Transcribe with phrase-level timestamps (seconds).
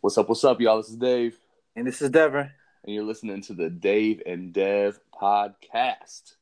[0.00, 0.28] What's up?
[0.28, 0.76] What's up, y'all?
[0.78, 1.38] This is Dave,
[1.76, 2.50] And this is Devin.
[2.84, 6.34] and you're listening to the Dave and Dev podcast.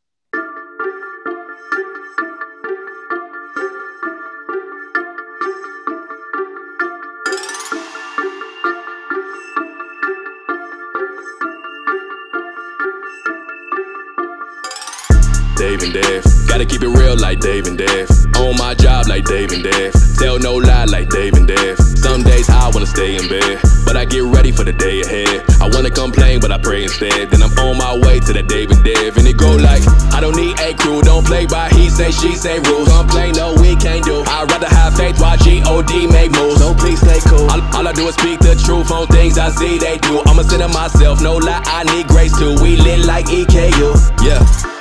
[15.56, 16.35] Dave and Dev.
[16.56, 18.08] Gotta keep it real like Dave and Dev.
[18.40, 19.92] On my job like Dave and Dev.
[20.16, 21.76] Tell no lie like Dave and Dev.
[21.76, 25.44] Some days I wanna stay in bed, but I get ready for the day ahead.
[25.60, 27.28] I wanna complain, but I pray instead.
[27.28, 29.18] Then I'm on my way to the Dave and Dev.
[29.18, 29.84] And it go like,
[30.16, 32.88] I don't need a crew, don't play by he say, she say rules.
[32.88, 34.24] Complain, no, we can't do.
[34.24, 36.60] I'd rather have faith while G-O-D make moves.
[36.64, 37.50] So please stay cool.
[37.52, 40.22] All, all I do is speak the truth on things I see they do.
[40.24, 42.56] I'ma sit in myself, no lie, I need grace too.
[42.64, 43.92] We lit like EKU,
[44.24, 44.75] yeah.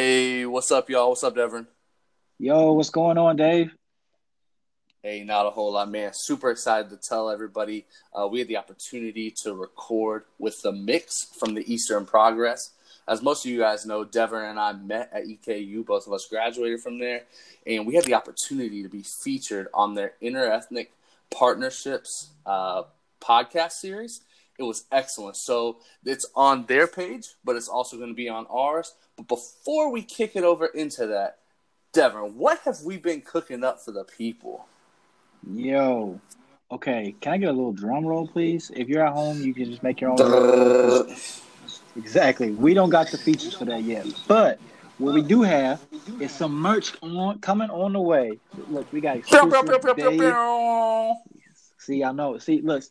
[0.00, 1.08] Hey, what's up, y'all?
[1.08, 1.66] What's up, Devin?
[2.38, 3.74] Yo, what's going on, Dave?
[5.02, 6.12] Hey, not a whole lot, man.
[6.14, 11.24] Super excited to tell everybody uh, we had the opportunity to record with the mix
[11.40, 12.70] from the Eastern Progress.
[13.08, 15.84] As most of you guys know, Devin and I met at EKU.
[15.84, 17.22] Both of us graduated from there,
[17.66, 20.90] and we had the opportunity to be featured on their interethnic
[21.28, 22.84] partnerships uh,
[23.20, 24.20] podcast series.
[24.58, 25.36] It was excellent.
[25.36, 28.94] So it's on their page, but it's also going to be on ours.
[29.16, 31.38] But before we kick it over into that,
[31.92, 34.66] Devin, what have we been cooking up for the people?
[35.48, 36.20] Yo.
[36.70, 38.70] Okay, can I get a little drum roll, please?
[38.76, 41.16] If you're at home, you can just make your own.
[41.96, 42.50] Exactly.
[42.50, 44.06] We don't got the features for that yet.
[44.26, 44.58] But
[44.98, 45.80] what we do have
[46.20, 48.38] is some merch on coming on the way.
[48.68, 50.34] Look, we got exclusive Dave.
[51.78, 52.36] See, I know.
[52.36, 52.82] See, look,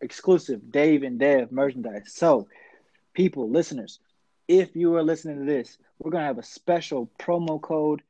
[0.00, 2.12] exclusive Dave and Dev merchandise.
[2.14, 2.48] So,
[3.14, 3.98] people, listeners,
[4.48, 8.02] if you are listening to this, we're gonna have a special promo code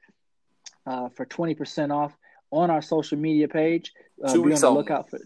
[0.86, 2.16] uh, for twenty percent off
[2.50, 3.92] on our social media page.
[4.22, 5.18] Uh, Two be weeks on the lookout for.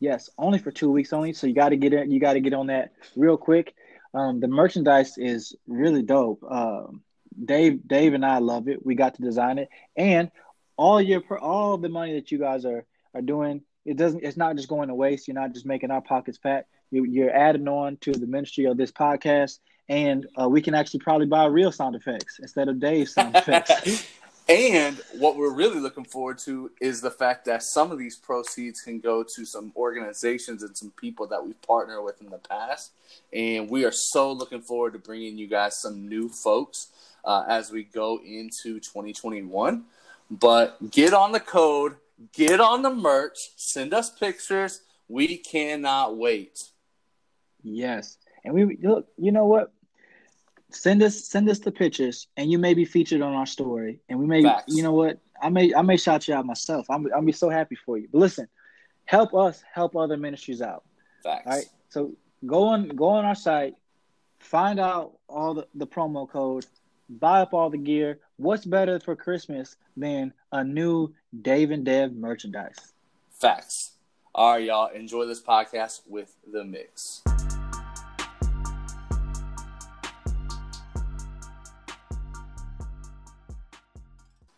[0.00, 1.32] Yes, only for two weeks only.
[1.32, 2.08] So you got to get it.
[2.08, 3.74] You got to get on that real quick.
[4.14, 6.42] Um, the merchandise is really dope.
[6.48, 7.02] Um,
[7.44, 8.84] Dave, Dave, and I love it.
[8.84, 10.30] We got to design it, and
[10.76, 14.22] all your all the money that you guys are are doing, it doesn't.
[14.22, 15.26] It's not just going to waste.
[15.26, 16.66] You're not just making our pockets fat.
[16.90, 21.00] You, you're adding on to the ministry of this podcast, and uh, we can actually
[21.00, 24.06] probably buy real sound effects instead of Dave's sound effects.
[24.48, 28.82] and what we're really looking forward to is the fact that some of these proceeds
[28.82, 32.92] can go to some organizations and some people that we've partnered with in the past.
[33.32, 36.88] And we are so looking forward to bringing you guys some new folks
[37.24, 39.84] uh, as we go into 2021.
[40.30, 41.96] But get on the code,
[42.32, 44.82] get on the merch, send us pictures.
[45.08, 46.62] We cannot wait.
[47.62, 49.08] Yes, and we look.
[49.16, 49.72] You know what?
[50.70, 54.00] Send us send us the pictures, and you may be featured on our story.
[54.08, 54.74] And we may, Facts.
[54.74, 55.18] you know what?
[55.40, 56.86] I may I may shout you out myself.
[56.90, 58.08] I'm I'm be so happy for you.
[58.12, 58.48] But listen,
[59.04, 60.84] help us help other ministries out.
[61.22, 61.46] Facts.
[61.46, 61.66] All right.
[61.88, 62.12] So
[62.46, 63.74] go on go on our site,
[64.38, 66.66] find out all the, the promo code,
[67.08, 68.20] buy up all the gear.
[68.36, 72.94] What's better for Christmas than a new Dave and Dev merchandise?
[73.30, 73.92] Facts.
[74.34, 74.86] All right, y'all.
[74.88, 77.22] Enjoy this podcast with the mix.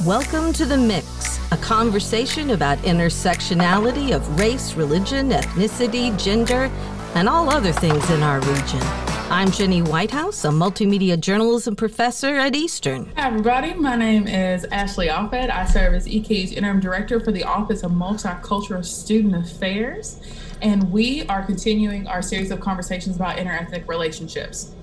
[0.05, 6.71] Welcome to The Mix, a conversation about intersectionality of race, religion, ethnicity, gender,
[7.17, 9.10] and all other things in our region.
[9.33, 13.13] I'm Jenny Whitehouse, a multimedia journalism professor at Eastern.
[13.15, 13.75] Hi, everybody.
[13.75, 15.51] My name is Ashley Offed.
[15.51, 20.21] I serve as EK's interim director for the Office of Multicultural Student Affairs.
[20.61, 24.75] And we are continuing our series of conversations about interethnic relationships.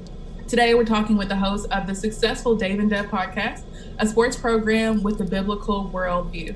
[0.47, 3.63] Today, we're talking with the host of the successful Dave and Dev podcast,
[3.99, 6.55] a sports program with a biblical worldview.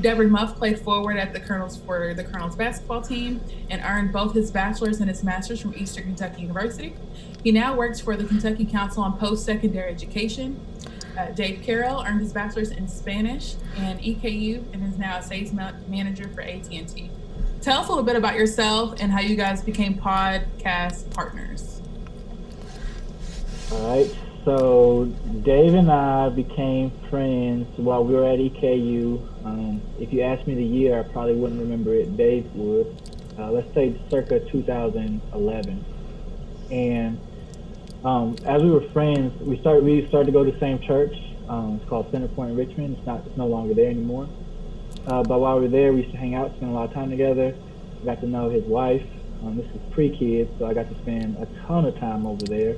[0.00, 4.32] Devin Muff played forward at the Colonels for the Colonels basketball team and earned both
[4.32, 6.94] his bachelor's and his master's from Eastern Kentucky University.
[7.42, 10.60] He now works for the Kentucky Council on Post-Secondary Education.
[11.18, 15.52] Uh, Dave Carroll earned his bachelor's in Spanish and EKU and is now a sales
[15.52, 17.10] ma- manager for AT&T.
[17.60, 21.82] Tell us a little bit about yourself and how you guys became podcast partners.
[23.72, 24.16] All right.
[24.44, 25.04] So
[25.42, 29.44] Dave and I became friends while we were at EKU.
[29.44, 32.16] Um, if you asked me the year, I probably wouldn't remember it.
[32.16, 32.96] Dave would.
[33.38, 35.84] Uh, let's say circa 2011.
[36.70, 37.20] And
[38.04, 41.16] um, as we were friends, we started we started to go to the same church.
[41.48, 42.96] Um, it's called Center Point in Richmond.
[42.96, 44.28] It's not it's no longer there anymore.
[45.06, 46.94] Uh, but while we were there, we used to hang out, spend a lot of
[46.94, 47.54] time together.
[48.04, 49.06] got to know his wife.
[49.42, 52.76] Um, this is pre-kids, so I got to spend a ton of time over there.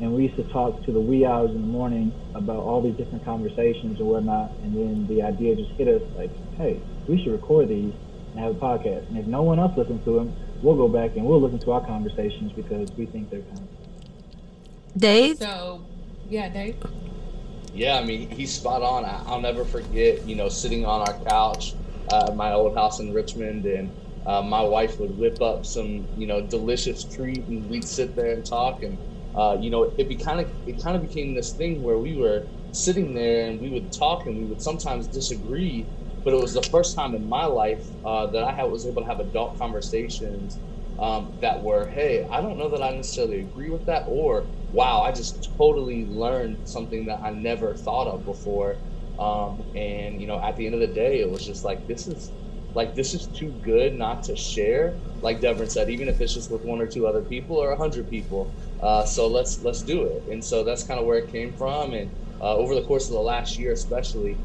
[0.00, 2.96] And we used to talk to the wee hours in the morning about all these
[2.96, 4.52] different conversations and whatnot.
[4.62, 7.92] And then the idea just hit us like, hey, we should record these
[8.30, 9.08] and have a podcast.
[9.08, 11.72] And if no one else listens to them, we'll go back and we'll listen to
[11.72, 15.00] our conversations because we think they're kind of.
[15.00, 15.38] Dave?
[15.38, 15.84] So,
[16.28, 16.76] yeah, Dave.
[17.74, 19.04] Yeah, I mean, he's spot on.
[19.04, 21.74] I, I'll never forget, you know, sitting on our couch
[22.12, 23.90] uh, at my old house in Richmond, and
[24.26, 28.32] uh, my wife would whip up some, you know, delicious treat, and we'd sit there
[28.32, 28.82] and talk.
[28.82, 28.96] And,
[29.38, 32.16] uh, you know, it be kind of it kind of became this thing where we
[32.16, 35.90] were sitting there and we would talk, and we would sometimes disagree.
[36.24, 39.02] But it was the first time in my life uh, that I had, was able
[39.02, 40.60] to have adult conversations
[41.00, 45.02] um, that were, hey, I don't know that I necessarily agree with that, or wow,
[45.02, 48.78] I just totally learned something that I never thought of before.
[49.18, 52.08] Um, and you know, at the end of the day, it was just like this
[52.08, 52.34] is
[52.74, 54.94] like this is too good not to share.
[55.22, 57.76] Like Devin said, even if it's just with one or two other people or a
[57.76, 58.50] hundred people.
[58.82, 60.22] Uh, so let's let's do it.
[60.30, 61.92] And so that's kind of where it came from.
[61.92, 62.10] And
[62.40, 64.36] uh, over the course of the last year, especially,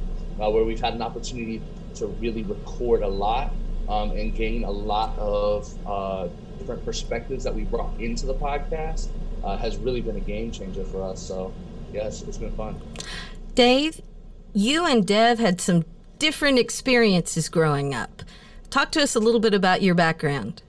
[0.42, 1.62] uh, where we've had an opportunity
[1.96, 3.52] to really record a lot
[3.88, 6.28] um, and gain a lot of uh,
[6.58, 9.10] different perspectives that we brought into the podcast
[9.44, 11.22] uh, has really been a game changer for us.
[11.22, 11.54] So,
[11.92, 12.82] yes, it's been fun.
[13.54, 14.02] Dave,
[14.54, 15.86] you and Dev had some
[16.24, 18.24] different experiences growing up.
[18.70, 20.64] Talk to us a little bit about your background.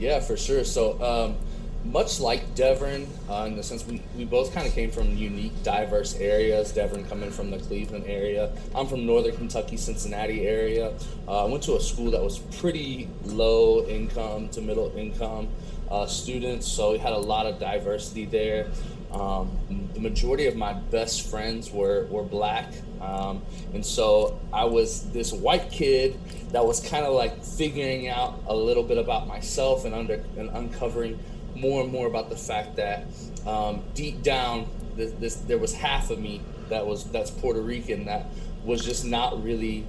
[0.00, 0.64] Yeah, for sure.
[0.64, 1.36] So, um,
[1.84, 5.62] much like Devin, uh, in the sense we, we both kind of came from unique,
[5.62, 6.72] diverse areas.
[6.72, 8.50] Devin coming from the Cleveland area.
[8.74, 10.92] I'm from Northern Kentucky, Cincinnati area.
[11.28, 15.46] Uh, I went to a school that was pretty low income to middle income
[15.88, 18.72] uh, students, so we had a lot of diversity there.
[19.12, 19.56] Um,
[19.94, 22.72] the majority of my best friends were, were black.
[23.00, 23.42] Um,
[23.74, 26.18] and so I was this white kid
[26.52, 30.50] that was kind of like figuring out a little bit about myself and under and
[30.50, 31.18] uncovering
[31.54, 33.04] more and more about the fact that
[33.46, 38.06] um, deep down this, this, there was half of me that was that's Puerto Rican
[38.06, 38.26] that
[38.64, 39.84] was just not really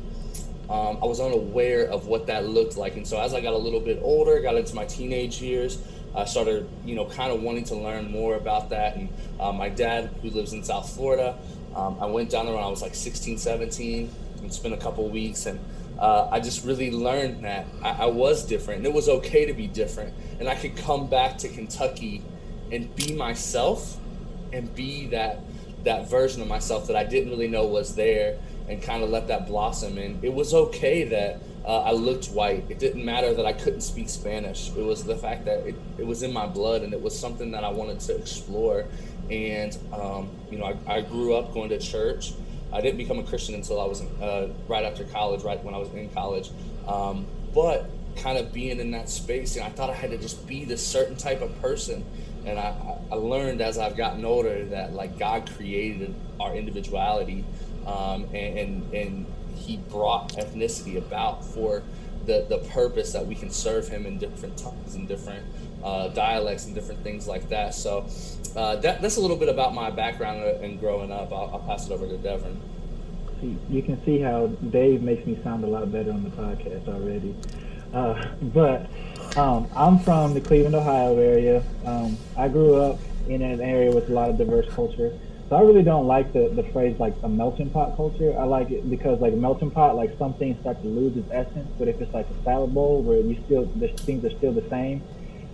[0.69, 2.95] um, I was unaware of what that looked like.
[2.95, 5.79] And so as I got a little bit older got into my teenage years
[6.15, 8.95] I started you know kind of wanting to learn more about that.
[8.95, 9.09] And
[9.39, 11.37] uh, my dad who lives in South Florida
[11.75, 14.11] um, I went down there when I was like 16 17
[14.41, 15.59] and spent a couple weeks and
[15.99, 19.53] uh, I just really learned that I, I, was different and it was okay to
[19.53, 20.13] be different.
[20.39, 22.23] And I could come back to Kentucky
[22.71, 23.97] and be myself
[24.53, 25.41] and be that
[25.83, 28.37] that version of myself that I didn't really know was there
[28.67, 29.97] and kind of let that blossom.
[29.97, 32.65] And it was okay that uh, I looked white.
[32.69, 34.69] It didn't matter that I couldn't speak Spanish.
[34.69, 37.51] It was the fact that it, it was in my blood and it was something
[37.51, 38.85] that I wanted to explore.
[39.31, 42.33] And, um, you know, I, I grew up going to church.
[42.71, 45.77] I didn't become a Christian until I was uh, right after college, right when I
[45.77, 46.49] was in college.
[46.87, 50.45] Um, but kind of being in that space, and I thought I had to just
[50.47, 52.05] be this certain type of person.
[52.45, 52.75] And I,
[53.11, 57.43] I learned as I've gotten older that like God created our individuality,
[57.85, 61.83] um, and, and and He brought ethnicity about for
[62.25, 65.45] the the purpose that we can serve Him in different tongues and different
[65.83, 67.73] uh, dialects and different things like that.
[67.73, 68.07] So
[68.55, 71.31] uh, that, that's a little bit about my background and growing up.
[71.31, 72.59] I'll, I'll pass it over to Devin.
[73.69, 77.35] You can see how Dave makes me sound a lot better on the podcast already.
[77.93, 78.89] Uh, but
[79.37, 81.63] um, I'm from the Cleveland, Ohio area.
[81.85, 85.17] Um, I grew up in an area with a lot of diverse culture.
[85.49, 88.37] So I really don't like the, the phrase like a melting pot culture.
[88.37, 91.27] I like it because like a melting pot, like some things start to lose its
[91.31, 91.67] essence.
[91.79, 94.67] But if it's like a salad bowl where you still the things are still the
[94.69, 95.01] same,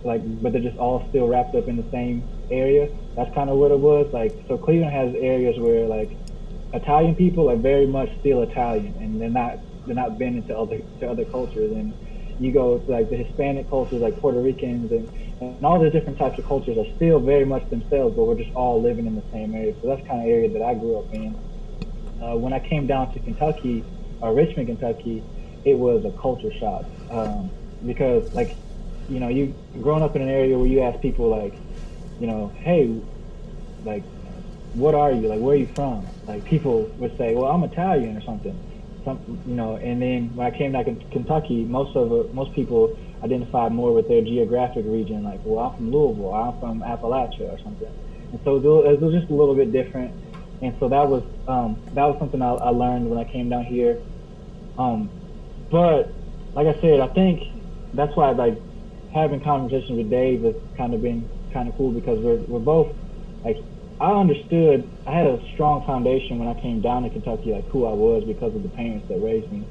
[0.04, 2.88] like but they're just all still wrapped up in the same area.
[3.16, 4.12] That's kind of what it was.
[4.12, 6.16] Like so, Cleveland has areas where like
[6.72, 10.78] Italian people are very much still Italian, and they're not they're not bending to other
[11.00, 11.72] to other cultures.
[11.72, 11.92] And
[12.38, 15.08] you go to like the Hispanic cultures, like Puerto Ricans, and,
[15.40, 18.54] and all the different types of cultures are still very much themselves, but we're just
[18.54, 19.74] all living in the same area.
[19.80, 21.34] So that's kind of area that I grew up in.
[22.22, 23.84] Uh, when I came down to Kentucky,
[24.20, 25.22] or Richmond, Kentucky,
[25.64, 27.50] it was a culture shock um,
[27.86, 28.56] because like
[29.08, 31.54] you know, you growing up in an area where you ask people like,
[32.20, 33.00] you know, hey,
[33.84, 34.02] like,
[34.74, 35.28] what are you?
[35.28, 36.06] Like, where are you from?
[36.26, 38.58] Like, people would say, well, I'm Italian or something.
[39.04, 42.98] Some, you know, and then when I came back in Kentucky, most of most people
[43.22, 45.22] identified more with their geographic region.
[45.22, 47.92] Like, well, I'm from Louisville, I'm from Appalachia or something.
[48.32, 50.12] And so it was just a little bit different.
[50.62, 53.64] And so that was um, that was something I, I learned when I came down
[53.64, 54.00] here.
[54.78, 55.10] Um,
[55.70, 56.12] but
[56.54, 57.42] like I said, I think
[57.94, 58.58] that's why like
[59.16, 62.88] having conversations with Dave has kind of been kind of cool because we're we're both
[63.44, 63.56] like
[64.00, 67.86] I understood I had a strong foundation when I came down to Kentucky like who
[67.86, 69.68] I was because of the parents that raised me,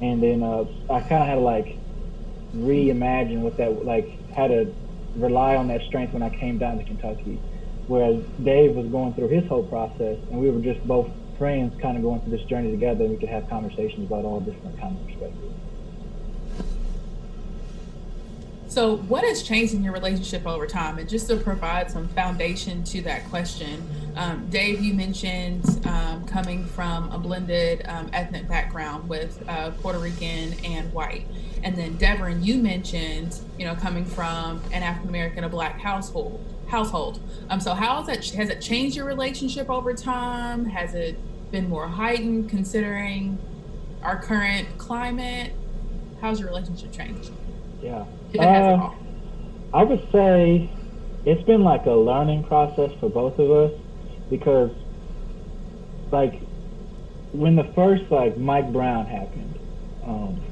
[0.00, 1.66] and then uh, I kind of had to like
[2.54, 4.74] reimagine what that like how to
[5.14, 7.42] rely on that strength when I came down to Kentucky.
[7.86, 11.08] Whereas Dave was going through his whole process, and we were just both
[11.38, 13.02] friends, kind of going through this journey together.
[13.02, 15.56] And we could have conversations about all different kinds of perspectives.
[18.74, 20.98] So, what has changed in your relationship over time?
[20.98, 26.64] And just to provide some foundation to that question, um, Dave, you mentioned um, coming
[26.64, 31.24] from a blended um, ethnic background with uh, Puerto Rican and white.
[31.62, 36.44] And then Devin, you mentioned, you know, coming from an African American, a black household.
[36.66, 37.20] Household.
[37.50, 40.64] Um, so how has that has it changed your relationship over time?
[40.64, 41.16] Has it
[41.52, 43.38] been more heightened considering
[44.02, 45.52] our current climate?
[46.20, 47.30] How's your relationship changed?
[47.80, 48.06] Yeah.
[48.38, 48.78] Uh,
[49.72, 50.74] I would say
[51.24, 53.72] it's been like a learning process for both of us
[54.30, 54.70] because,
[56.12, 56.34] like,
[57.32, 59.58] when the first like Mike Brown happened,
[60.06, 60.42] um,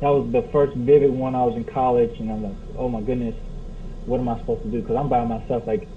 [0.00, 1.34] that was the first vivid one.
[1.34, 3.36] I was in college, and I'm like, oh my goodness,
[4.06, 4.78] what am I supposed to do?
[4.82, 5.64] Because I'm by myself.
[5.66, 5.88] Like,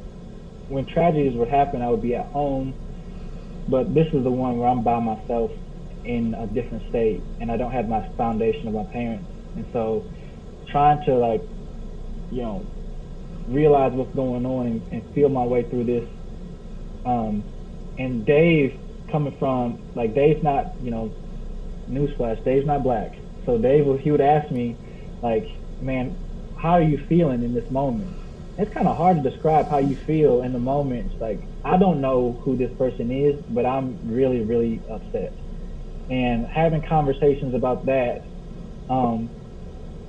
[0.68, 2.78] when tragedies would happen, I would be at home,
[3.68, 5.52] but this is the one where I'm by myself
[6.06, 10.08] in a different state, and I don't have my foundation of my parents, and so
[10.72, 11.42] trying to like,
[12.30, 12.68] you know,
[13.48, 16.10] realize what's going on and, and feel my way through this.
[17.06, 17.46] Um,
[17.98, 18.80] and Dave
[19.12, 21.16] coming from like Dave's not, you know,
[21.90, 23.12] newsflash, Dave's not black.
[23.46, 24.80] So Dave, he would ask me,
[25.22, 25.46] like,
[25.82, 26.18] man,
[26.56, 28.16] how are you feeling in this moment?
[28.58, 31.12] It's kind of hard to describe how you feel in the moment.
[31.20, 35.34] Like, I don't know who this person is, but I'm really, really upset.
[36.10, 38.22] And having conversations about that,
[38.90, 39.32] um,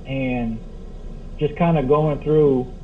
[0.05, 0.61] and
[1.39, 2.75] just kind of going through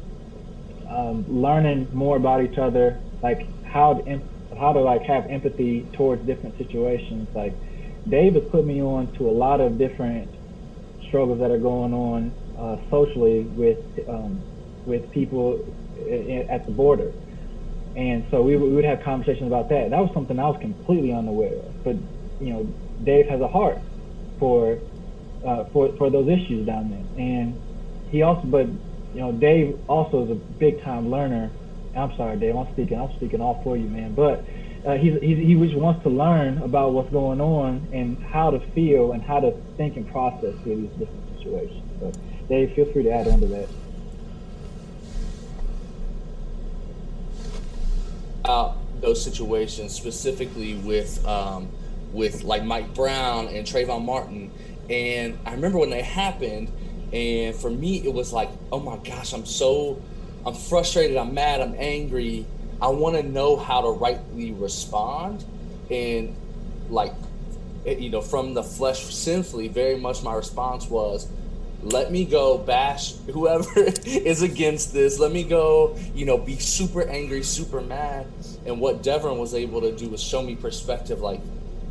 [0.89, 4.21] um, learning more about each other, like how to
[4.57, 7.29] how to like have empathy towards different situations.
[7.33, 7.59] Like
[8.09, 10.29] Dave has put me on to a lot of different
[11.07, 14.45] struggles that are going on uh, socially with um,
[14.85, 15.59] with people
[16.49, 17.13] at the border,
[17.95, 19.89] and so we, we would have conversations about that.
[19.91, 21.75] That was something I was completely unaware of.
[21.83, 21.95] But
[22.39, 23.83] you know, Dave has a heart
[24.39, 24.79] for
[25.45, 27.03] uh, for for those issues down there.
[27.17, 27.59] And
[28.09, 28.67] he also, but
[29.13, 31.51] you know, Dave also is a big time learner.
[31.95, 32.55] I'm sorry, Dave.
[32.55, 32.99] I'm speaking.
[32.99, 34.13] I'm speaking all for you, man.
[34.13, 34.45] But
[34.85, 38.59] uh, he's, he's, he just wants to learn about what's going on and how to
[38.71, 41.83] feel and how to think and process through these different situations.
[41.99, 42.11] So,
[42.47, 43.67] Dave, feel free to add on to that.
[49.01, 51.69] Those situations, specifically with um,
[52.13, 54.51] with like Mike Brown and Trayvon Martin,
[54.89, 56.69] and I remember when they happened,
[57.13, 60.01] and for me, it was like, oh my gosh, I'm so,
[60.45, 62.45] I'm frustrated, I'm mad, I'm angry.
[62.81, 65.43] I want to know how to rightly respond.
[65.89, 66.35] And
[66.89, 67.13] like,
[67.85, 71.27] you know, from the flesh sinfully, very much my response was,
[71.83, 75.19] let me go bash whoever is against this.
[75.19, 78.27] Let me go, you know, be super angry, super mad.
[78.65, 81.41] And what Devin was able to do was show me perspective like,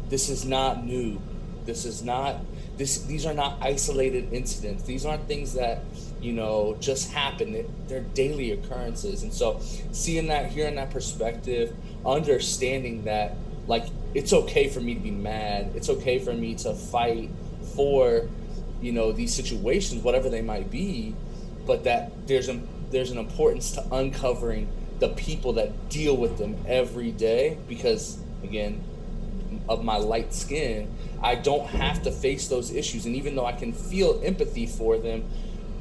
[0.08, 1.20] this is not new.
[1.64, 2.36] This is not
[2.80, 4.84] this, these are not isolated incidents.
[4.84, 5.82] These aren't things that
[6.18, 7.66] you know just happen.
[7.88, 9.22] They're daily occurrences.
[9.22, 9.60] And so,
[9.92, 13.84] seeing that, hearing that perspective, understanding that like
[14.14, 15.72] it's okay for me to be mad.
[15.74, 17.28] It's okay for me to fight
[17.74, 18.30] for
[18.80, 21.14] you know these situations, whatever they might be,
[21.66, 24.68] but that there's a there's an importance to uncovering
[25.00, 28.82] the people that deal with them every day because again
[29.68, 33.06] of my light skin I don't have to face those issues.
[33.06, 35.24] And even though I can feel empathy for them,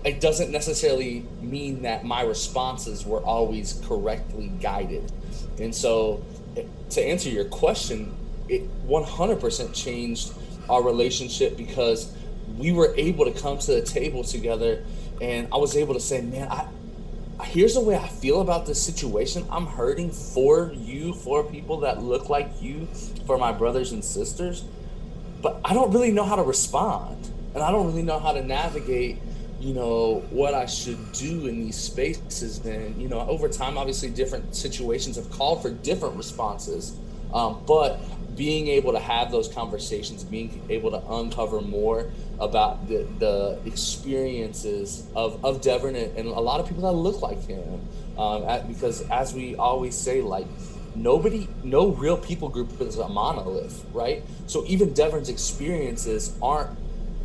[0.04, 5.12] it doesn't necessarily mean that my responses were always correctly guided.
[5.60, 6.22] And so,
[6.58, 8.14] eh, to answer your question,
[8.48, 10.32] it 100% changed
[10.70, 12.14] our relationship because
[12.58, 14.84] we were able to come to the table together
[15.22, 16.66] and I was able to say, man, I,
[17.44, 19.46] here's the way I feel about this situation.
[19.50, 22.88] I'm hurting for you, for people that look like you,
[23.26, 24.64] for my brothers and sisters
[25.42, 28.44] but I don't really know how to respond, and I don't really know how to
[28.44, 29.18] navigate,
[29.60, 32.66] you know, what I should do in these spaces.
[32.66, 36.96] And you know, over time, obviously, different situations have called for different responses,
[37.34, 38.00] um, but
[38.40, 45.06] being able to have those conversations, being able to uncover more about the, the experiences
[45.14, 47.82] of, of Devin and, and a lot of people that look like him.
[48.18, 50.48] Um, at, because as we always say, like
[50.96, 54.24] nobody, no real people group is a monolith, right?
[54.48, 56.78] So even Devin's experiences aren't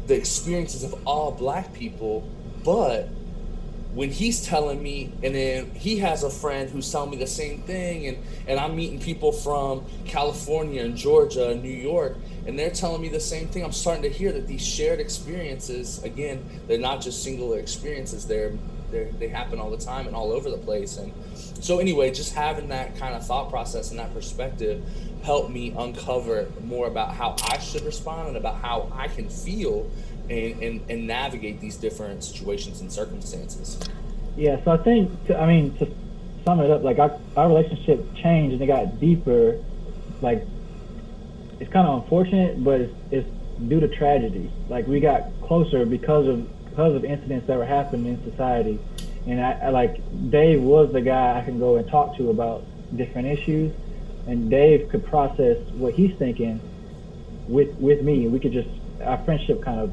[0.09, 2.29] the experiences of all black people,
[2.65, 3.09] but
[3.95, 7.63] when he's telling me and then he has a friend who's telling me the same
[7.63, 12.71] thing and and i'm meeting people from california and georgia and new york and they're
[12.71, 16.79] telling me the same thing i'm starting to hear that these shared experiences again they're
[16.79, 18.53] not just singular experiences they're,
[18.91, 21.13] they're they happen all the time and all over the place and
[21.63, 24.83] so anyway just having that kind of thought process and that perspective
[25.23, 29.89] helped me uncover more about how i should respond and about how i can feel
[30.31, 33.79] and, and, and navigate these different situations and circumstances.
[34.37, 35.89] Yeah, so I think, to, I mean, to
[36.45, 39.63] sum it up, like our, our relationship changed and it got deeper.
[40.21, 40.45] Like,
[41.61, 43.29] it's kind of unfortunate, but it's, it's
[43.69, 44.51] due to tragedy.
[44.69, 48.81] Like, we got closer because of because of incidents that were happening in society.
[49.27, 50.01] And I, I like
[50.31, 52.65] Dave was the guy I can go and talk to about
[52.97, 53.73] different issues,
[54.27, 56.61] and Dave could process what he's thinking
[57.47, 58.27] with with me.
[58.27, 58.69] We could just
[59.03, 59.93] our friendship kind of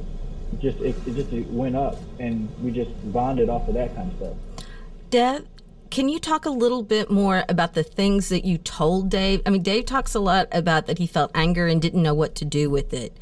[0.60, 4.12] just it, it just it went up, and we just bonded off of that kind
[4.12, 4.66] of stuff.
[5.10, 5.46] Dev,
[5.90, 9.42] can you talk a little bit more about the things that you told Dave?
[9.46, 12.34] I mean, Dave talks a lot about that he felt anger and didn't know what
[12.36, 13.16] to do with it.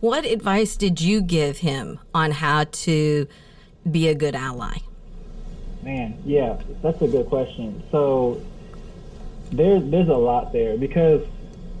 [0.00, 3.26] What advice did you give him on how to
[3.90, 4.78] be a good ally?
[5.82, 7.82] Man, yeah, that's a good question.
[7.90, 8.42] So
[9.52, 11.26] there's there's a lot there because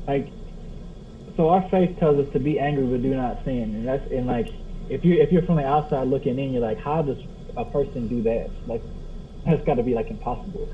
[0.06, 0.28] like
[1.36, 4.26] so our faith tells us to be angry but do not sin, and that's and
[4.26, 4.48] like
[4.88, 7.18] if you if you're from the outside looking in, you're like, how does
[7.56, 8.50] a person do that?
[8.66, 8.82] Like,
[9.46, 10.68] that's got to be like impossible.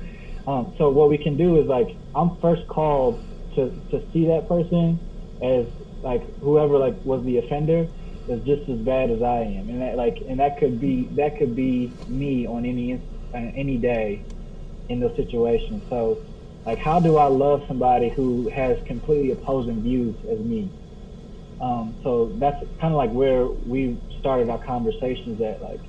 [0.47, 3.25] Um, so what we can do is like, I'm first called
[3.55, 5.01] to to see that person
[5.41, 5.65] as
[6.03, 7.87] like whoever like was the offender
[8.27, 11.37] is just as bad as I am, and that like and that could be that
[11.37, 12.93] could be me on any
[13.35, 14.25] uh, any day
[14.89, 15.83] in those situations.
[15.89, 16.21] So
[16.65, 20.71] like, how do I love somebody who has completely opposing views as me?
[21.61, 25.61] Um, so that's kind of like where we started our conversations at.
[25.61, 25.81] Like,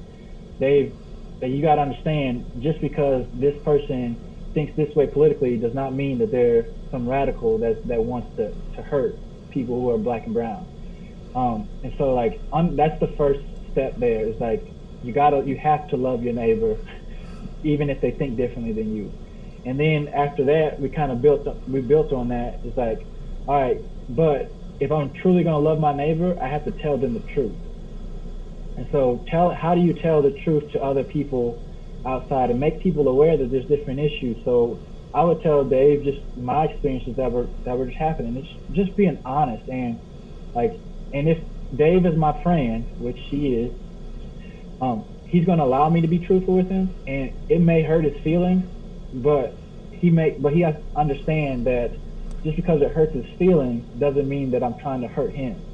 [0.61, 0.95] Dave,
[1.41, 4.23] that you got to understand, just because this person
[4.55, 8.53] thinks this way politically does not mean that they're some radical that that wants to
[8.77, 9.17] to hurt
[9.51, 10.67] people who are black and brown.
[11.35, 13.95] Um, and so, like, un, that's the first step.
[13.99, 14.65] There is like,
[15.03, 16.77] you gotta, you have to love your neighbor,
[17.65, 19.15] even if they think differently than you.
[19.65, 22.61] And then after that, we kind of built we built on that.
[22.65, 22.99] It's like,
[23.47, 26.99] all right, but if I'm truly going to love my neighbor, I have to tell
[26.99, 27.57] them the truth.
[28.77, 31.63] And so, tell how do you tell the truth to other people
[32.07, 34.39] outside and make people aware that there's different issues?
[34.45, 34.83] So,
[35.15, 38.37] I would tell Dave just my experiences that were that were just happening.
[38.37, 40.01] It's just being honest and
[40.55, 40.73] like,
[41.13, 41.39] and if
[41.75, 43.73] Dave is my friend, which he is,
[44.81, 48.05] um, he's going to allow me to be truthful with him, and it may hurt
[48.05, 48.65] his feelings,
[49.13, 52.02] but he may, but he has to understand that
[52.45, 55.65] just because it hurts his feelings doesn't mean that I'm trying to hurt him.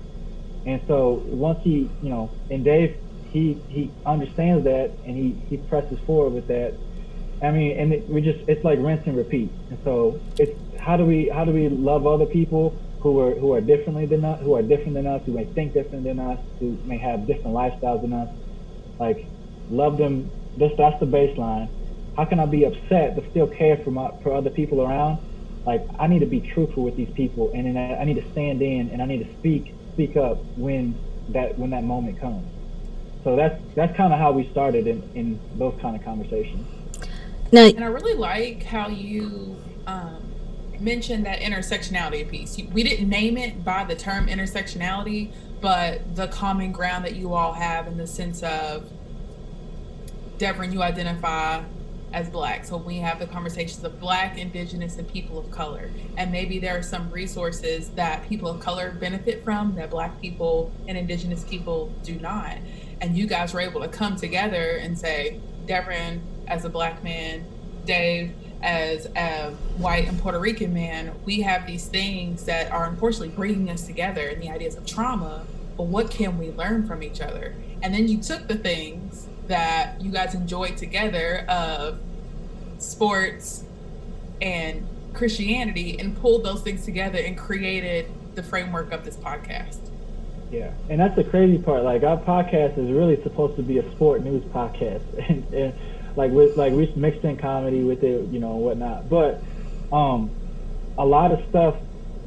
[0.66, 5.58] And so once he, you know, and Dave, he he understands that and he he
[5.58, 6.74] presses forward with that.
[7.42, 9.56] I mean, and it, we just it's like rinse and repeat.
[9.70, 13.52] And so it's how do we how do we love other people who are who
[13.54, 16.38] are differently than us, who are different than us, who may think different than us,
[16.60, 18.28] who may have different lifestyles than us.
[19.00, 19.18] Like
[19.68, 20.32] love them.
[20.56, 21.70] This that's the baseline.
[22.16, 25.18] How can I be upset but still care for my for other people around?
[25.68, 28.62] Like I need to be truthful with these people, and then I need to stand
[28.62, 32.48] in and I need to speak speak up when that when that moment comes.
[33.22, 36.66] So that's that's kind of how we started in, in those kind of conversations.
[37.52, 40.32] Now, and I really like how you um,
[40.80, 42.56] mentioned that intersectionality piece.
[42.72, 47.52] We didn't name it by the term intersectionality, but the common ground that you all
[47.52, 48.90] have in the sense of
[50.38, 51.62] Devin, you identify
[52.12, 52.64] as black.
[52.64, 55.90] So we have the conversations of black, indigenous, and people of color.
[56.16, 60.72] And maybe there are some resources that people of color benefit from that black people
[60.86, 62.58] and indigenous people do not.
[63.00, 67.44] And you guys were able to come together and say, Devin, as a black man,
[67.84, 73.28] Dave, as a white and Puerto Rican man, we have these things that are unfortunately
[73.28, 75.46] bringing us together and the ideas of trauma.
[75.76, 77.54] But what can we learn from each other?
[77.82, 81.98] And then you took the things that you guys enjoyed together of
[82.78, 83.64] sports
[84.40, 89.78] and Christianity and pulled those things together and created the framework of this podcast.
[90.50, 91.82] Yeah, and that's the crazy part.
[91.82, 95.74] Like our podcast is really supposed to be a sport news podcast, and, and
[96.16, 99.10] like with like we mixed in comedy with it, you know, whatnot.
[99.10, 99.42] But
[99.92, 100.30] um,
[100.96, 101.76] a lot of stuff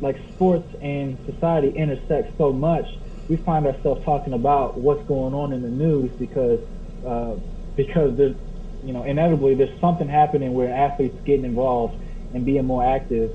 [0.01, 2.85] like sports and society intersect so much.
[3.27, 6.59] We find ourselves talking about what's going on in the news because
[7.07, 7.35] uh,
[7.75, 8.35] because there's,
[8.81, 11.95] you know, inevitably there's something happening where athletes getting involved
[12.33, 13.31] and being more active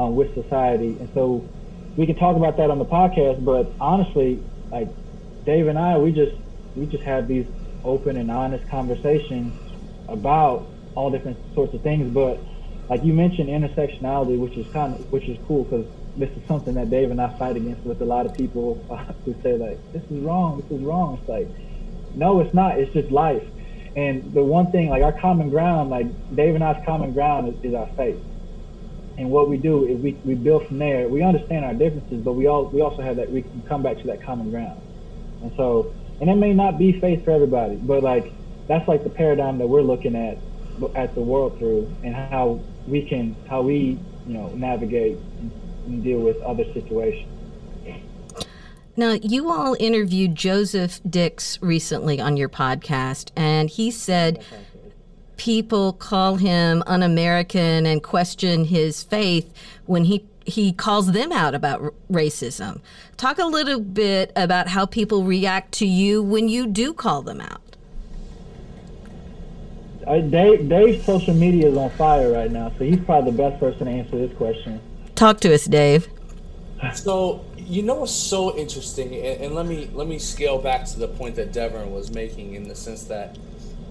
[0.00, 0.98] uh, with society.
[1.00, 1.50] And so
[1.96, 4.88] we can talk about that on the podcast, but honestly, like
[5.44, 6.32] Dave and I, we just
[6.74, 7.46] we just have these
[7.84, 9.54] open and honest conversations
[10.08, 12.12] about all different sorts of things.
[12.12, 12.44] But
[12.88, 16.74] like you mentioned, intersectionality, which is kind of which is cool because this is something
[16.74, 19.80] that Dave and I fight against with a lot of people uh, who say like,
[19.92, 20.60] "This is wrong.
[20.60, 21.50] This is wrong." It's like,
[22.14, 22.78] no, it's not.
[22.78, 23.42] It's just life.
[23.94, 27.54] And the one thing, like our common ground, like Dave and I's common ground is,
[27.62, 28.20] is our faith.
[29.18, 31.08] And what we do is we, we build from there.
[31.08, 34.00] We understand our differences, but we all we also have that we can come back
[34.00, 34.80] to that common ground.
[35.42, 38.34] And so, and it may not be faith for everybody, but like
[38.68, 40.44] that's like the paradigm that we're looking at
[40.96, 46.20] at the world through, and how we can how we you know navigate and deal
[46.20, 47.31] with other situations.
[48.94, 54.44] Now, you all interviewed Joseph Dix recently on your podcast, and he said
[55.38, 59.52] people call him un American and question his faith
[59.86, 62.80] when he he calls them out about r- racism.
[63.16, 67.40] Talk a little bit about how people react to you when you do call them
[67.40, 67.60] out.
[70.06, 73.60] Uh, Dave, Dave's social media is on fire right now, so he's probably the best
[73.60, 74.80] person to answer this question.
[75.14, 76.08] Talk to us, Dave.
[76.94, 80.98] So you know what's so interesting, and, and let me let me scale back to
[80.98, 83.38] the point that Devin was making in the sense that,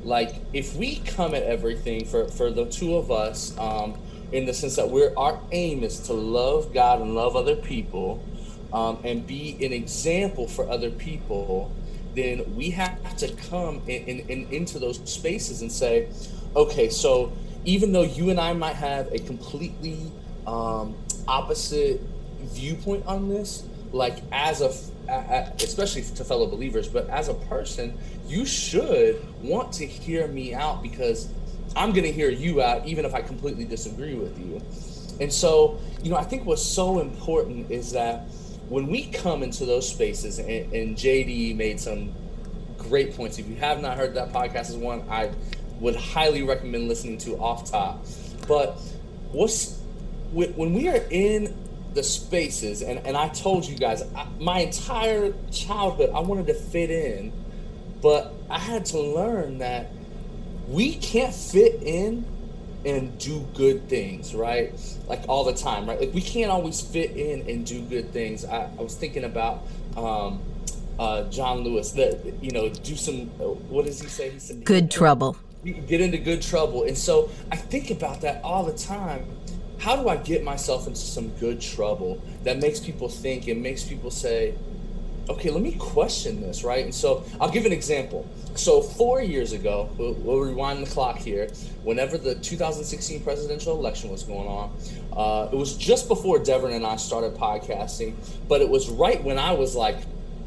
[0.03, 3.95] like, if we come at everything for for the two of us, um,
[4.31, 8.23] in the sense that we're our aim is to love God and love other people,
[8.71, 11.71] um, and be an example for other people,
[12.13, 16.07] then we have to come in, in, in, into those spaces and say,
[16.55, 17.33] okay, so
[17.65, 20.11] even though you and I might have a completely
[20.45, 20.95] um,
[21.27, 21.99] opposite
[22.41, 28.45] viewpoint on this, like as a, especially to fellow believers, but as a person, you
[28.45, 31.29] should want to hear me out because
[31.75, 34.61] I'm going to hear you out, even if I completely disagree with you.
[35.19, 38.21] And so, you know, I think what's so important is that
[38.69, 42.13] when we come into those spaces, and, and JD made some
[42.81, 43.37] great points.
[43.39, 45.31] If you have not heard that podcast, is one I
[45.79, 48.05] would highly recommend listening to off top.
[48.47, 48.77] But
[49.31, 49.79] what's
[50.31, 51.53] when we are in
[51.93, 56.53] the spaces, and, and I told you guys, I, my entire childhood, I wanted to
[56.53, 57.33] fit in,
[58.01, 59.91] but I had to learn that
[60.67, 62.25] we can't fit in
[62.85, 64.73] and do good things, right?
[65.07, 65.99] Like all the time, right?
[65.99, 68.45] Like we can't always fit in and do good things.
[68.45, 69.63] I, I was thinking about
[69.95, 70.41] um,
[70.97, 73.27] uh, John Lewis that you know do some.
[73.69, 74.29] What does he say?
[74.31, 75.37] He said good trouble.
[75.63, 79.25] Get into good trouble, and so I think about that all the time
[79.81, 83.83] how do I get myself into some good trouble that makes people think and makes
[83.83, 84.53] people say,
[85.27, 86.83] okay, let me question this, right?
[86.85, 88.27] And so I'll give an example.
[88.55, 91.47] So four years ago, we'll, we'll rewind the clock here.
[91.83, 94.75] Whenever the 2016 presidential election was going on,
[95.15, 98.13] uh, it was just before Devin and I started podcasting,
[98.47, 99.97] but it was right when I was like,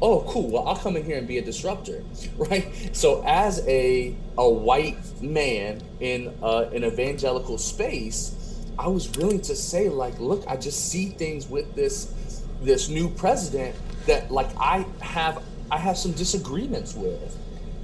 [0.01, 0.49] oh, cool.
[0.49, 2.03] Well, I'll come in here and be a disruptor,
[2.37, 2.95] right?
[2.95, 8.44] So as a a white man in uh, an evangelical space
[8.77, 12.11] I was willing to say like, look, I just see things with this
[12.61, 13.75] this new president
[14.07, 17.37] that like I have I have some disagreements with.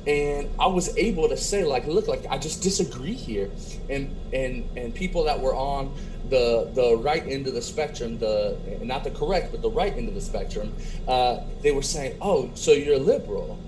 [0.08, 3.52] And I was able to say like, look, like I just disagree here.
[3.90, 5.94] And and and people that were on
[6.30, 10.08] the the right end of the spectrum, the not the correct, but the right end
[10.08, 10.74] of the spectrum,
[11.08, 13.60] uh, they were saying, "Oh, so you're liberal."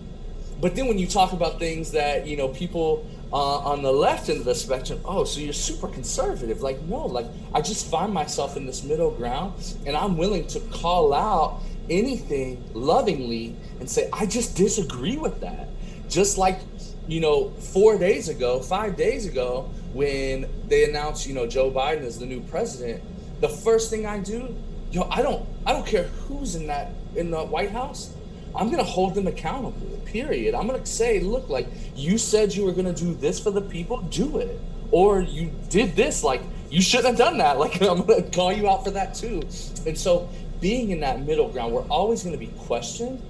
[0.64, 4.30] But then when you talk about things that you know people uh, on the left
[4.30, 6.62] end of the spectrum, oh, so you're super conservative.
[6.62, 10.62] Like, no, like I just find myself in this middle ground and I'm willing to
[10.62, 15.68] call out anything lovingly and say, I just disagree with that.
[16.08, 16.62] Just like,
[17.10, 22.04] you know, four days ago, five days ago, when they announced, you know, Joe Biden
[22.04, 23.04] is the new president,
[23.42, 24.56] the first thing I do,
[24.92, 28.14] yo, I don't I don't care who's in that in the White House.
[28.56, 30.54] I'm gonna hold them accountable period.
[30.54, 34.02] I'm gonna say, look, like you said you were gonna do this for the people,
[34.04, 34.60] do it.
[34.92, 37.58] Or you did this, like you shouldn't have done that.
[37.64, 39.42] Like I'm gonna call you out for that too.
[39.88, 40.30] And so
[40.62, 43.22] being in that middle ground, we're always gonna be questioned,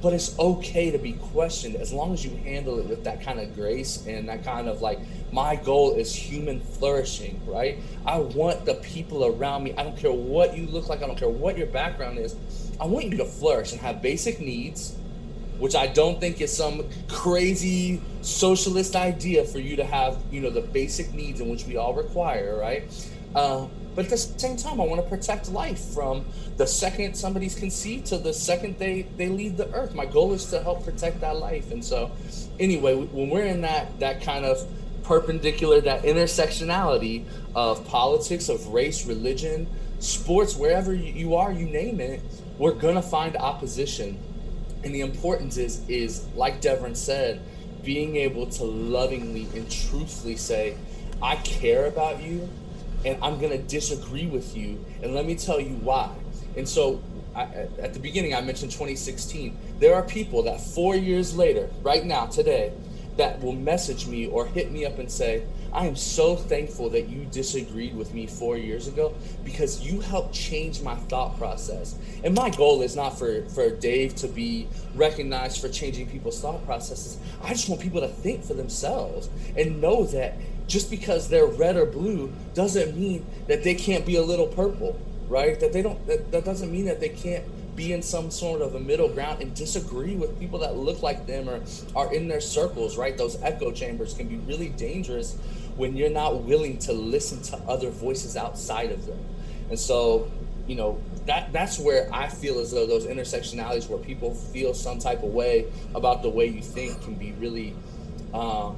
[0.00, 3.40] but it's okay to be questioned as long as you handle it with that kind
[3.40, 5.00] of grace and that kind of like
[5.32, 7.78] my goal is human flourishing, right?
[8.06, 9.74] I want the people around me.
[9.76, 12.36] I don't care what you look like, I don't care what your background is.
[12.80, 14.96] I want you to flourish and have basic needs
[15.58, 20.50] which I don't think is some crazy socialist idea for you to have, you know,
[20.50, 22.84] the basic needs in which we all require, right?
[23.34, 26.24] Uh, but at the same time, I want to protect life from
[26.56, 29.94] the second somebody's conceived to the second they they leave the earth.
[29.94, 32.10] My goal is to help protect that life, and so
[32.58, 34.66] anyway, when we're in that that kind of
[35.04, 39.68] perpendicular, that intersectionality of politics, of race, religion,
[40.00, 42.20] sports, wherever you are, you name it,
[42.58, 44.18] we're gonna find opposition
[44.84, 47.40] and the importance is is like Devin said,
[47.82, 50.76] being able to lovingly and truthfully say,
[51.22, 52.48] I care about you
[53.04, 54.84] and I'm to disagree with you.
[55.02, 56.14] And let me tell you why.
[56.56, 57.02] And so
[57.34, 57.42] I,
[57.78, 59.56] at the beginning, I mentioned 2016.
[59.80, 62.72] There are people that four years later, right now, today,
[63.16, 67.08] that will message me or hit me up and say, I am so thankful that
[67.08, 71.96] you disagreed with me four years ago because you helped change my thought process.
[72.22, 76.64] And my goal is not for, for Dave to be recognized for changing people's thought
[76.64, 77.18] processes.
[77.42, 80.34] I just want people to think for themselves and know that
[80.66, 84.98] just because they're red or blue doesn't mean that they can't be a little purple,
[85.28, 85.58] right?
[85.60, 87.44] That they don't, that, that doesn't mean that they can't
[87.76, 91.26] be in some sort of a middle ground and disagree with people that look like
[91.26, 91.60] them or
[91.96, 93.16] are in their circles, right?
[93.16, 95.36] Those echo chambers can be really dangerous
[95.76, 99.18] when you're not willing to listen to other voices outside of them.
[99.70, 100.30] And so,
[100.66, 104.98] you know, that that's where I feel as though those intersectionalities where people feel some
[104.98, 107.74] type of way about the way you think can be really
[108.32, 108.76] um,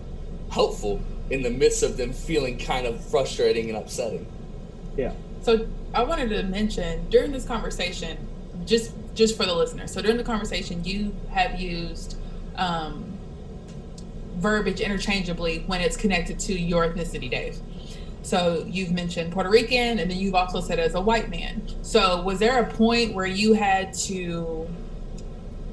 [0.50, 4.26] helpful in the midst of them feeling kind of frustrating and upsetting.
[4.96, 5.12] Yeah.
[5.42, 8.16] So I wanted to mention during this conversation,
[8.66, 9.86] just just for the listener.
[9.86, 12.18] So during the conversation, you have used
[12.56, 13.16] um,
[14.36, 17.58] verbiage interchangeably when it's connected to your ethnicity, Dave.
[18.22, 21.62] So you've mentioned Puerto Rican, and then you've also said as a white man.
[21.82, 24.68] So was there a point where you had to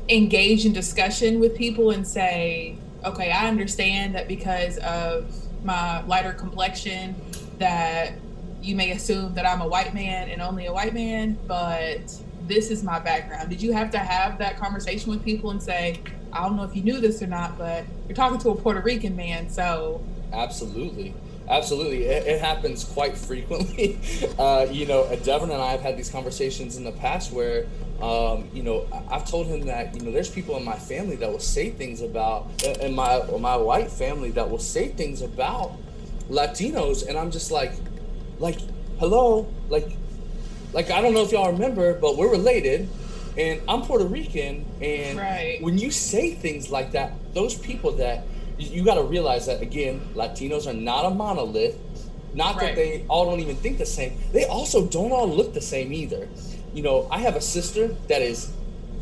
[0.08, 5.34] engage in discussion with people and say, okay, I understand that because of
[5.66, 7.16] my lighter complexion,
[7.58, 8.14] that
[8.62, 12.72] you may assume that I'm a white man and only a white man, but this
[12.72, 13.50] is my background.
[13.50, 16.02] Did you have to have that conversation with people and say,
[16.32, 18.82] I don't know if you knew this or not, but you're talking to a Puerto
[18.82, 20.04] Rican man, so.
[20.32, 21.14] Absolutely.
[21.48, 22.06] Absolutely.
[22.06, 24.00] It, it happens quite frequently.
[24.40, 27.66] Uh, you know, Devin and I have had these conversations in the past where,
[28.02, 31.32] um, you know, I've told him that, you know, there's people in my family that
[31.32, 32.48] will say things about,
[32.82, 35.74] in my, my white family that will say things about
[36.30, 37.08] Latinos.
[37.08, 37.74] And I'm just like,
[38.40, 38.60] like,
[39.00, 39.92] hello, like,
[40.74, 42.90] like, I don't know if y'all remember, but we're related
[43.38, 45.62] and I'm Puerto Rican, and right.
[45.62, 48.26] when you say things like that, those people that
[48.60, 51.78] you got to realize that again, Latinos are not a monolith.
[52.36, 52.68] Not right.
[52.68, 54.18] that they all don't even think the same.
[54.32, 56.28] They also don't all look the same either.
[56.74, 58.52] You know, I have a sister that is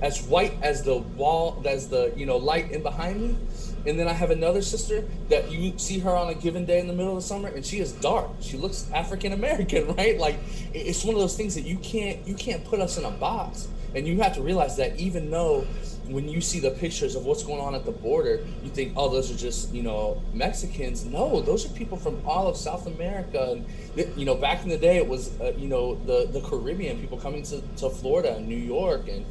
[0.01, 3.37] as white as the wall, as the you know light in behind me,
[3.85, 6.87] and then I have another sister that you see her on a given day in
[6.87, 8.29] the middle of the summer, and she is dark.
[8.41, 10.17] She looks African American, right?
[10.17, 10.37] Like
[10.73, 13.67] it's one of those things that you can't you can't put us in a box.
[13.93, 15.67] And you have to realize that even though
[16.07, 19.09] when you see the pictures of what's going on at the border, you think, oh,
[19.09, 21.05] those are just, you know, Mexicans.
[21.05, 23.51] No, those are people from all of South America.
[23.51, 26.99] And, you know, back in the day, it was, uh, you know, the, the Caribbean,
[26.99, 29.07] people coming to, to Florida and New York.
[29.07, 29.25] And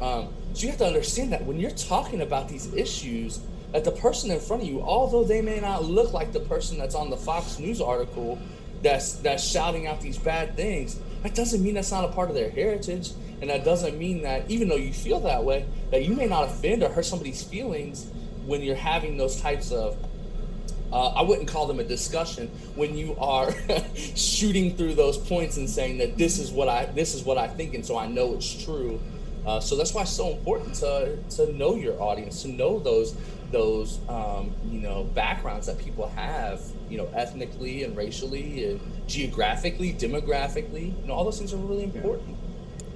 [0.00, 3.40] um, so you have to understand that when you're talking about these issues,
[3.74, 6.78] that the person in front of you, although they may not look like the person
[6.78, 8.38] that's on the Fox News article
[8.82, 12.36] that's, that's shouting out these bad things, that doesn't mean that's not a part of
[12.36, 13.10] their heritage.
[13.40, 16.44] And that doesn't mean that even though you feel that way, that you may not
[16.44, 18.06] offend or hurt somebody's feelings
[18.46, 19.96] when you're having those types of
[20.92, 23.52] uh, I wouldn't call them a discussion when you are
[23.96, 27.48] shooting through those points and saying that this is what I this is what I
[27.48, 29.00] think and so I know it's true.
[29.46, 33.14] Uh, so that's why it's so important to to know your audience, to know those
[33.50, 39.92] those um, you know backgrounds that people have, you know, ethnically and racially and geographically,
[39.92, 41.00] demographically.
[41.00, 42.36] You know, all those things are really important.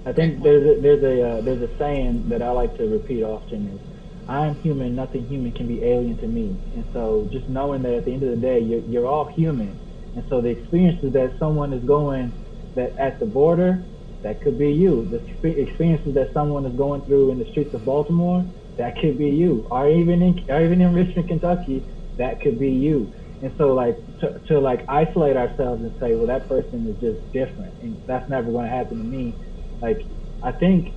[0.06, 3.22] I think there's a, there's a uh, there's a saying that I like to repeat
[3.22, 3.80] often is,
[4.26, 4.94] "I'm human.
[4.94, 8.22] Nothing human can be alien to me." And so, just knowing that at the end
[8.22, 9.78] of the day, you're you're all human,
[10.14, 12.32] and so the experiences that someone is going
[12.74, 13.84] that at the border,
[14.24, 15.08] that could be you.
[15.10, 18.44] The experiences that someone is going through in the streets of Baltimore,
[18.78, 19.66] that could be you.
[19.70, 21.86] Or even in or even in Richmond, Kentucky,
[22.18, 23.12] that could be you.
[23.42, 27.20] And so, like to, to like isolate ourselves and say, well, that person is just
[27.32, 29.38] different, and that's never going to happen to me
[29.82, 29.98] like
[30.42, 30.88] I think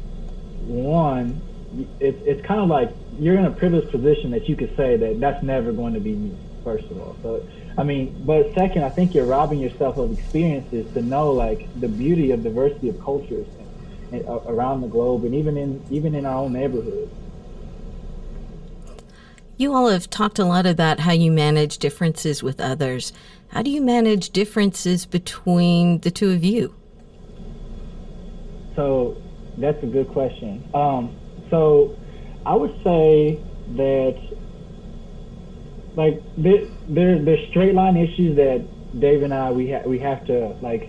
[0.59, 4.97] one, it's it's kind of like you're in a privileged position that you could say
[4.97, 6.39] that that's never going to be me.
[6.63, 7.41] First of all, so
[7.81, 11.87] I mean, but second, I think you're robbing yourself of experiences to know like the
[11.87, 13.47] beauty of diversity of cultures
[14.11, 17.09] and, and, uh, around the globe, and even in even in our own neighborhood.
[19.57, 23.13] You all have talked a lot about how you manage differences with others.
[23.47, 26.75] How do you manage differences between the two of you?
[28.75, 29.19] So
[29.57, 30.69] that's a good question.
[30.75, 31.15] Um,
[31.49, 31.97] so
[32.45, 33.39] I would say
[33.75, 34.30] that
[35.95, 40.23] like there, there there's straight line issues that Dave and I we have we have
[40.25, 40.83] to like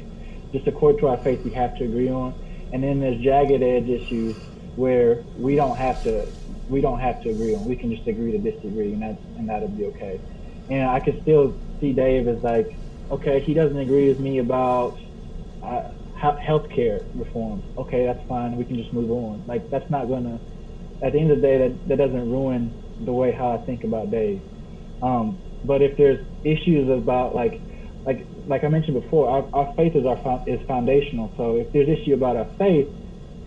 [0.55, 2.35] just according to our faith we have to agree on,
[2.73, 4.37] and then there's jagged edge issues
[4.75, 6.27] where we don't have to
[6.69, 7.65] we don't have to agree on.
[7.65, 10.21] We can just agree to disagree, and that and that'll be okay.
[10.69, 12.69] And I can still see Dave as like,
[13.11, 14.95] okay, he doesn't agree with me about
[15.63, 15.83] uh,
[16.23, 17.65] healthcare reform.
[17.79, 18.57] Okay, that's fine.
[18.57, 19.45] We can just move on.
[19.47, 20.41] Like that's not gonna.
[21.03, 23.85] At the end of the day, that that doesn't ruin the way how I think
[23.85, 24.43] about Dave.
[25.03, 27.63] Um, but if there's issues about like,
[28.07, 31.35] like like I mentioned before, our, our faith is our is foundational.
[31.37, 32.89] So if there's issue about our faith,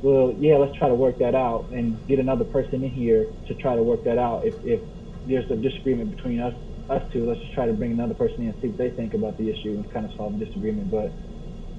[0.02, 3.56] well, yeah, let's try to work that out and get another person in here to
[3.56, 4.42] try to work that out.
[4.46, 4.82] If if
[5.26, 6.54] there's a disagreement between us
[6.90, 9.14] us two, let's just try to bring another person in and see what they think
[9.16, 10.92] about the issue and kind of solve the disagreement.
[10.92, 11.16] But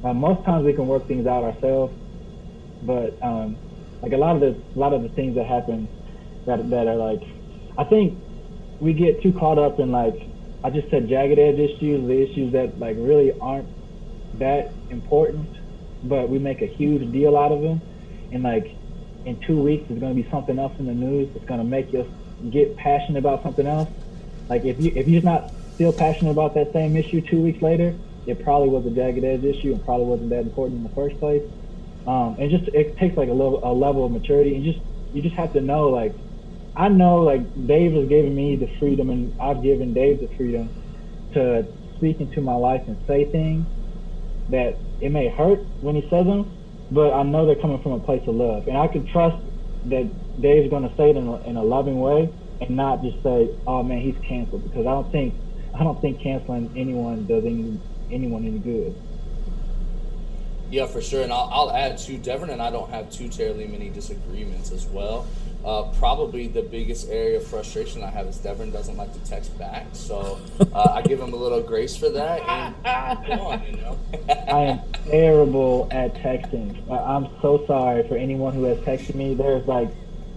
[0.05, 1.95] uh, most times we can work things out ourselves.
[2.83, 3.61] But um,
[4.03, 5.91] like a lot of the a lot of the things that happen
[6.47, 7.23] that that are like,
[7.79, 8.21] I think
[8.81, 10.15] we get too caught up in like
[10.63, 13.69] I just said jagged edge issues, the issues that like really aren't
[14.35, 15.51] that important,
[16.03, 17.83] but we make a huge deal out of them.
[18.33, 18.67] And like
[19.25, 21.65] in two weeks, there's going to be something else in the news that's going to
[21.67, 22.07] make you
[22.51, 23.91] get passionate about something else.
[24.49, 27.99] Like if you if you're not still passionate about that same issue two weeks later,
[28.27, 31.19] it probably was a jagged edge issue and probably wasn't that important in the first
[31.19, 31.43] place.
[32.07, 34.79] Um, and just it takes like a level a level of maturity and just
[35.13, 36.17] you just have to know like
[36.77, 40.73] I know like Dave has given me the freedom and I've given Dave the freedom
[41.35, 41.65] to
[41.97, 43.67] speak into my life and say things
[44.49, 46.53] that it may hurt when he says them,
[46.91, 48.65] but I know they're coming from a place of love.
[48.67, 49.37] And I can trust
[49.85, 53.17] that Dave's going to say it in a, in a loving way and not just
[53.25, 55.37] say, "Oh man, he's canceled," because I don't think
[55.79, 58.95] I don't think canceling anyone does any, anyone any good.
[60.71, 61.23] Yeah, for sure.
[61.23, 64.87] And I'll, I'll add to Devin and I don't have too terribly many disagreements as
[64.87, 65.27] well.
[65.65, 69.59] Uh, probably the biggest area of frustration I have is Devin doesn't like to text
[69.59, 70.39] back, so
[70.73, 72.41] uh, I give him a little grace for that.
[72.85, 73.99] And on, you know.
[74.29, 76.89] I am terrible at texting.
[76.89, 79.35] I'm so sorry for anyone who has texted me.
[79.35, 79.91] There's like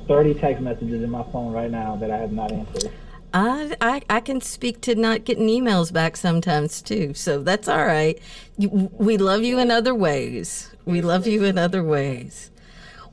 [0.08, 2.92] 30 text messages in my phone right now that I have not answered.
[3.34, 7.86] I, I, I can speak to not getting emails back sometimes too, so that's all
[7.86, 8.20] right.
[8.58, 10.72] You, we love you in other ways.
[10.86, 12.50] We love you in other ways.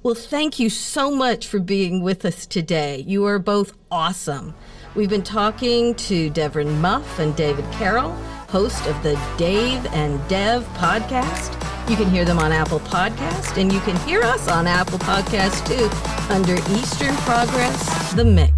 [0.02, 3.04] Well, thank you so much for being with us today.
[3.06, 4.54] You are both awesome.
[4.94, 8.12] We've been talking to Devin Muff and David Carroll,
[8.48, 11.52] host of the Dave and Dev podcast.
[11.90, 15.66] You can hear them on Apple Podcast, and you can hear us on Apple Podcast
[15.66, 18.55] too under Eastern Progress, The Mix.